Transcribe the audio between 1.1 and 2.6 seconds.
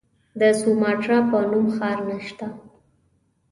په نوم ښار نسته.